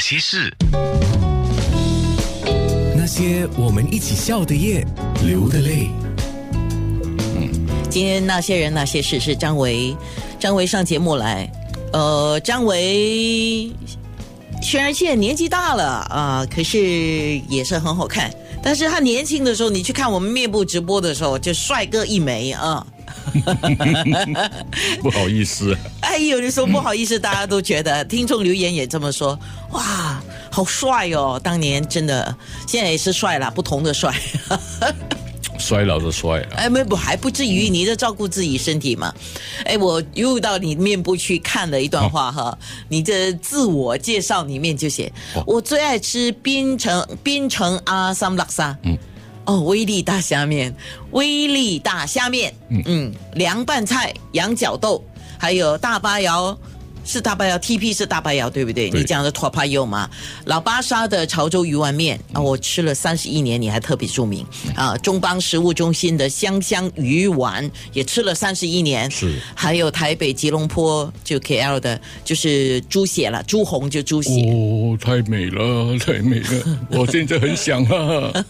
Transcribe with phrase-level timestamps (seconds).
[0.00, 0.52] 些事，
[2.96, 4.84] 那些我们一起笑的夜，
[5.24, 5.88] 流的泪。
[7.90, 9.94] 今天那些人那些事是张维，
[10.38, 11.50] 张维上节目来，
[11.92, 13.70] 呃，张维
[14.62, 18.30] 虽然现在年纪大了啊、可是也是很好看。
[18.62, 22.86] 但是他年轻的时候，你去看我们面部直播的时候，就帅哥一枚啊！
[25.02, 29.38] 不好意思，哎，有的时候不好意思，大家都觉得，听众留言也这么说，
[29.72, 31.40] 哇，好帅哦！
[31.42, 32.36] 当年真的，
[32.66, 34.14] 现在也是帅啦，不同的帅。
[35.58, 39.14] 衰老的衰啊，哎，没不还不至于，你在照顾自己身体嘛？
[39.66, 42.56] 哎，我又到你面部去看了一段话哈，
[42.88, 45.12] 你的自我介绍里面就写，
[45.46, 48.96] 我最爱吃槟城槟城阿萨姆拉萨，嗯，
[49.46, 50.74] 哦，威力大虾面，
[51.10, 55.04] 威力大虾面，嗯凉拌菜、羊角豆，
[55.38, 56.56] 还有大巴窑。
[57.10, 58.88] 是大白窑，TP 是大白窑，对不对？
[58.88, 59.00] 对。
[59.00, 60.08] 你讲的托帕柚嘛，
[60.44, 64.96] 老巴沙的潮州鱼丸面啊，我吃了三十一年，你还特别著名啊。
[64.98, 69.34] 中邦食物中心的香香鱼丸也吃了三十一年，是。
[69.56, 74.30] 还有台北吉隆坡就 KL 的，就是猪血了，猪红就猪血。
[74.52, 78.44] 哦，太美了，太美了， 我现在很想啊，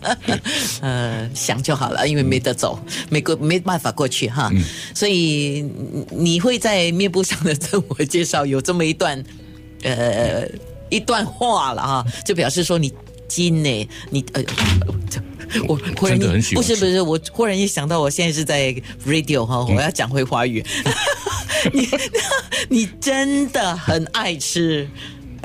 [0.80, 2.78] 呃，想就好了，因为没得走，
[3.10, 4.50] 没过没办法过去哈，
[4.94, 5.62] 所以
[6.10, 9.22] 你你会在面部上的自我介绍有这么一段，
[9.82, 10.48] 呃，
[10.88, 12.92] 一段话了哈，就表示说你
[13.28, 14.42] 金呢，你呃。
[15.66, 18.72] 我忽然不是不是，我忽然一想到，我现在是在
[19.04, 20.64] radio 哈，我要讲回华语。
[21.74, 21.88] 你
[22.70, 24.88] 你真的很爱吃，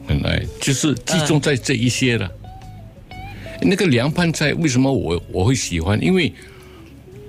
[0.08, 2.30] 很爱，就是集中在这一些了。
[3.64, 6.00] 那个凉拌菜为什么我我会喜欢？
[6.00, 6.32] 因为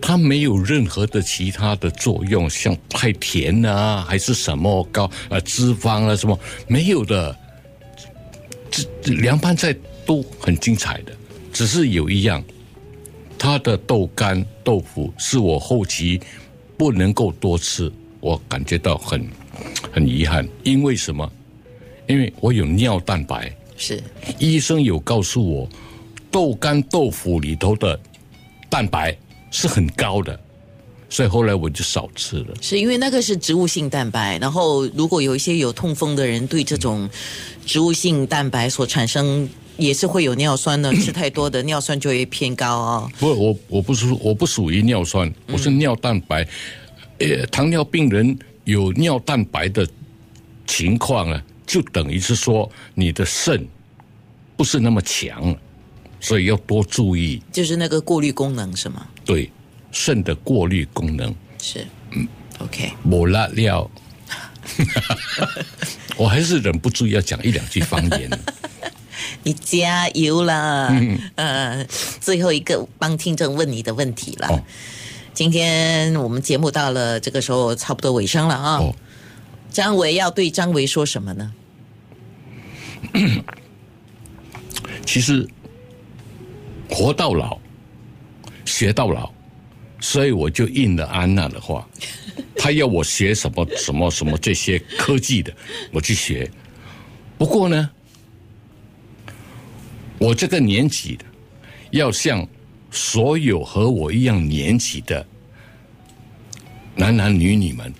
[0.00, 6.38] 它没有任何的其他的作用，像太甜啊，还是什么高啊脂肪啊什么
[6.68, 7.36] 没有的。
[8.70, 11.12] 这这凉拌菜都很精彩的，
[11.52, 12.42] 只是有一样，
[13.38, 16.20] 它的豆干豆腐是我后期
[16.76, 19.26] 不能够多吃，我感觉到很
[19.90, 20.46] 很遗憾。
[20.62, 21.30] 因为什么？
[22.06, 24.02] 因为我有尿蛋白，是
[24.38, 25.68] 医生有告诉我，
[26.30, 27.98] 豆干豆腐里头的
[28.68, 29.16] 蛋白
[29.50, 30.38] 是很高的，
[31.08, 32.54] 所以后来我就少吃了。
[32.60, 37.08] 是因为那个是植物性蛋白，然后如果有一些有痛风的人对这种
[37.64, 43.10] 植物性蛋白所产生也是会有尿酸的， 吃太多的尿酸就会偏高哦。
[43.18, 46.46] 不，我我不是我不属于尿酸，我是尿蛋白。
[47.18, 49.88] 呃，糖尿病人有尿蛋白的
[50.66, 53.66] 情况啊，就等于是说你的肾
[54.56, 55.56] 不是那么强，
[56.20, 59.06] 所以要多注意就是那个过滤功能是吗？
[59.26, 59.50] 对
[59.92, 61.34] 肾的过滤功能。
[61.60, 62.26] 是，嗯
[62.60, 63.90] ，OK，抹辣料，
[66.16, 68.30] 我还是忍不住要讲一两句方言。
[69.42, 70.90] 你加油啦！
[71.34, 71.84] 呃，
[72.20, 74.48] 最后一个帮听众问你的问题了。
[74.48, 74.62] 哦
[75.34, 78.78] 今天我们节目到了这个时候差不多尾声了啊。
[78.78, 78.94] 哦
[79.70, 81.52] 张维要对张维说什么呢？
[85.04, 85.46] 其实
[86.88, 87.58] 活到老，
[88.76, 89.32] 学到老，
[90.00, 91.88] 所以我就应了安娜的话，
[92.54, 95.50] 她要我学什么什么什么这些科技的，
[95.90, 96.50] 我去学。
[97.38, 97.90] 不过呢，
[100.18, 101.24] 我这个年纪的，
[101.90, 102.46] 要像
[102.90, 105.26] 所有和我一样年纪的
[106.94, 107.90] 男男女女们，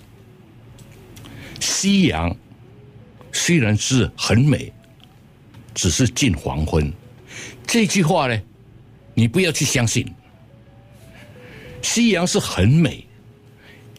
[1.59, 2.37] 夕阳
[3.31, 4.71] 虽然是很美，
[5.73, 6.93] 只是近黄昏。
[7.65, 8.39] 这句话呢，
[9.15, 10.07] 你不要去相信。
[11.81, 13.05] 夕阳是很美，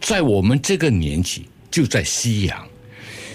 [0.00, 2.68] 在我们这个年纪就在夕阳。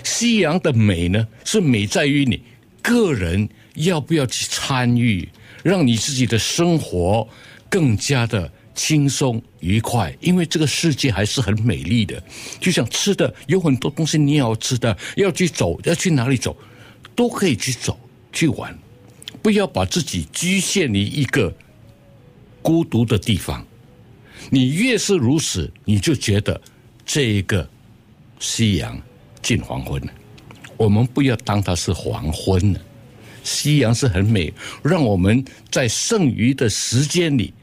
[0.03, 2.41] 夕阳的美呢，是美在于你
[2.81, 5.27] 个人要不要去参与，
[5.63, 7.27] 让你自己的生活
[7.69, 10.13] 更加的轻松愉快。
[10.19, 12.21] 因为这个世界还是很美丽的，
[12.59, 16.55] 就像吃的有很多东西你也要吃的，要去走，要去哪里走，
[17.15, 17.97] 都可以去走
[18.33, 18.77] 去玩。
[19.41, 21.53] 不要把自己局限于一个
[22.61, 23.65] 孤独的地方。
[24.49, 26.59] 你越是如此，你就觉得
[27.05, 27.67] 这一个
[28.39, 28.99] 夕阳
[29.41, 30.11] 近黄昏了。
[30.77, 32.79] 我们不要当它是黄昏了，
[33.43, 34.53] 夕阳是很美，
[34.83, 37.53] 让我们在剩余的时间里、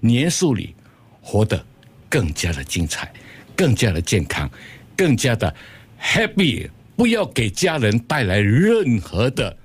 [0.00, 0.74] 年数里
[1.20, 1.64] 活得
[2.08, 3.12] 更加的精彩，
[3.56, 4.50] 更加的健康，
[4.96, 5.54] 更加的
[6.00, 6.68] happy。
[6.96, 9.56] 不要给家人带来任何的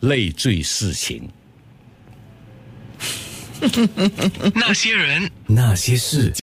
[0.00, 1.26] 累赘事情。
[4.54, 6.32] 那些人，那些事。